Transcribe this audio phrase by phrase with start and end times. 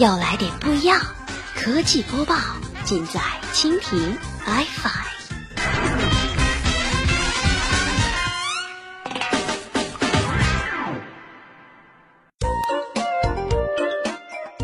[0.00, 0.98] 要来点不一样，
[1.54, 2.34] 科技播报
[2.86, 3.20] 尽在
[3.52, 4.88] 蜻蜓 iFi。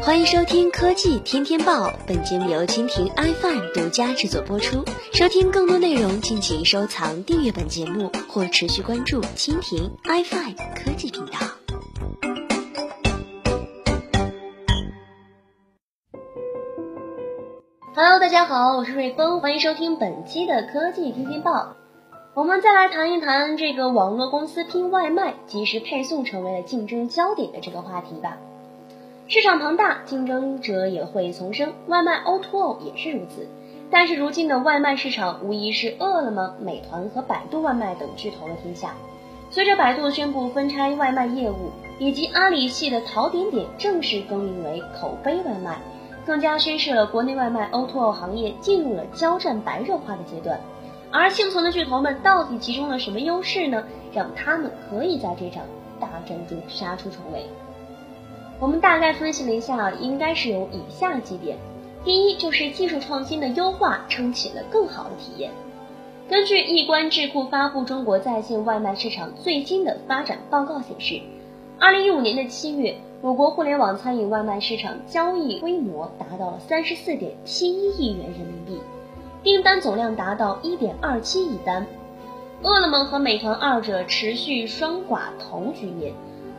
[0.00, 4.86] 欢迎收听科技天天报，本节目由蜻蜓 iFi 独家制作播出。
[5.12, 11.10] 收听更多内容，敬请收藏、订阅本节目或持续关注蜻蜓 iFi 科技
[17.98, 21.76] Hello，大家好，我是瑞丰，欢迎收听本期的科技天天报。
[22.34, 28.36] 我们再来谈一谈这个网络公司拼外卖，即时配送成为了竞争焦点的这个话题吧。
[29.28, 33.48] 市场庞大，竞争者也会丛生，外卖 O2O 也是如此。
[33.90, 38.92] 但是如今的外卖市场无疑是饿了么、美团和百度外卖等巨头的天下。
[39.50, 45.78] 随着百度宣布分拆外卖业务，以及阿里系的淘点点正式更名为口碑外卖。
[46.26, 50.58] 更加宣示了国内外卖 O2O 行业进入了交战白热化的阶段，
[51.12, 53.84] 而幸存的巨头们到底集中了什么优势呢？
[54.12, 55.62] 让他们可以在这场
[56.00, 57.46] 大战中杀出重围。
[58.58, 61.56] 我们大概分析了一下，应该是有以下几点：
[62.04, 65.50] 第一，就是技术创新的优化撑起了更好的体验。
[66.28, 71.20] 根据易观智库发布中国在线外卖市场最新的发展报告显示，
[71.78, 72.96] 二零一五年的七月。
[73.20, 78.80] 我国互联网餐饮外卖市场交易规模达到了三十四点七一亿元人民币，
[79.42, 81.86] 订单总量达到一点二七亿单。
[82.62, 86.14] 饿了么和美团二者持续双寡头局面，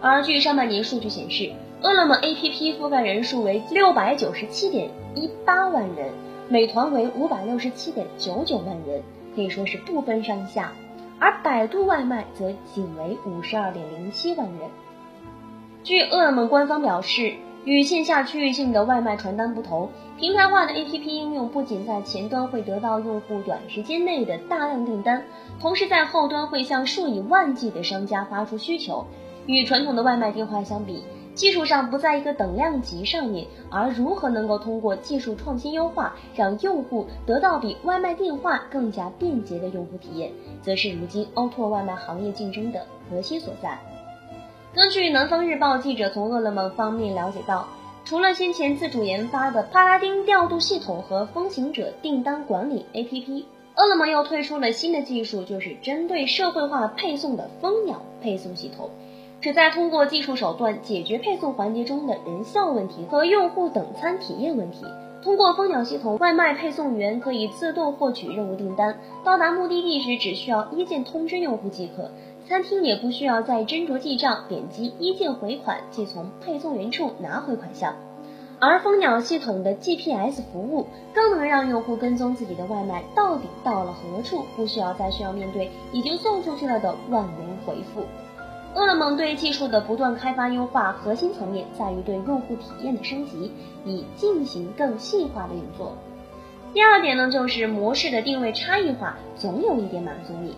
[0.00, 1.52] 而据上半年数据显示，
[1.82, 6.10] 饿了么 APP 覆盖人数为六百九十七点一八万人，
[6.48, 9.02] 美团为五百六十七点九九万人，
[9.34, 10.72] 可以说是不分上下。
[11.18, 14.70] 而百度外卖则仅为五十二点零七万人。
[15.84, 25.24] 据饿了么官方表示，与线下区域性的外卖传单不同，平台化的 APP 应用不仅在前端会得到用户短时间内的大量订单，
[25.60, 29.04] 同时在后端会向数以万计的商家发出需求。
[29.46, 31.02] 与传统的外卖电话相比，
[31.34, 33.44] 技术上不在一个等量级上面。
[33.68, 40.30] 而如何能够通过技术创新优化，让用户得到比外卖电话更加便捷的用户体验，
[40.60, 43.76] 则是如今 O2O 外卖行业竞争的核心所在。
[44.74, 47.68] 根据南方日报记者从饿了么方面了解到，
[48.06, 53.44] 除了先前自主研发的帕拉丁调度系统和风行者订单管理 APP，
[53.76, 58.88] 饿了么又推出了新的技术，就是针对社会化配送的蜂鸟配送系统，
[59.42, 64.86] 旨在通过技术手段解决配送环节中的人效问题和用户等餐体验问题。
[65.22, 72.10] 通过蜂鸟系统，外卖配送员可以自动获取任务订单，到达目的地时只需要一键通知用户即可。
[72.48, 77.94] 餐厅也不需要再斟酌记账，点击一键回款即从配送员处拿回款项。
[78.58, 88.04] 而蜂鸟系统的 GPS 服务更能让用户跟踪自己的外卖到底到了何处，不需要再需要面对已经送出去了的万能回复。
[88.74, 93.52] 饿了么对技术的不断开发优化，核心层面在于对用户体验的升级，
[93.84, 95.96] 以进行更细化的运作。
[96.72, 100.54] 第二点呢，就是模式的定位差异化，总有一点满足你。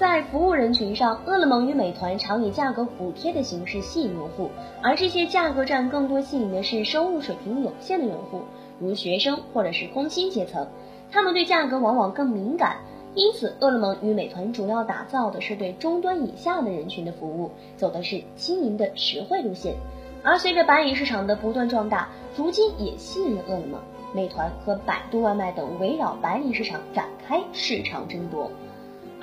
[0.00, 4.48] 在服务人群上，饿了么与美团常以价格补贴的形式吸引用户，
[4.82, 8.40] 而这些价格战更多吸引的是收入水平有限的用户，
[8.78, 10.66] 如学生或者是工薪阶层，
[11.12, 12.78] 他们对价格往往更敏感。
[13.14, 19.74] 因此，饿了么与美团主要打造的是对中端以下的人群的服务，走的是亲民的实惠路线。
[20.22, 23.78] 而随着白领市场的不断壮大，如今也吸引了饿了么、
[24.14, 28.50] 美团和百度外卖等围绕白领市场展开市场争夺。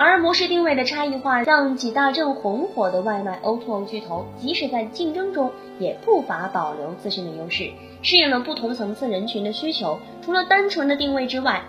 [0.00, 5.50] 而模式定位的差异化，让几大正红火的外卖 O2O 巨头，即使在竞争中，
[5.80, 9.98] 也不乏保留自身的优势，适应了不同层次人群的需求。
[10.22, 11.62] 除了单纯的定位之外，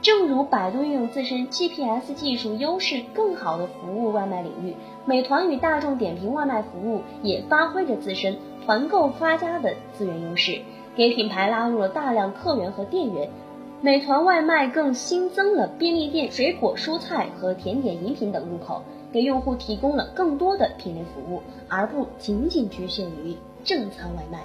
[0.00, 10.60] 正如百度运用自身 GPS 技术优势，更好的服务外卖领域，美团与大众点评外卖服务也发挥着自身团购发家的资源优势，
[10.94, 13.28] 给品牌拉入了大量客源和店源。
[13.84, 18.82] 美团外卖更新增了便利店、水果、蔬菜和甜点、饮品等入口，
[19.12, 24.42] 给用户提供了更多的品类服务，而不仅仅局限于正餐外卖。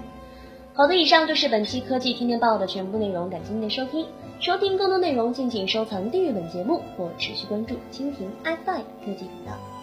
[0.74, 4.06] 好的，以上就是本期科技天天报的全部内容，感谢您的收听。
[4.42, 9.79] 收听更多内容，敬请收藏订阅本节目或持续关注蜻蜓 fi 科技频道。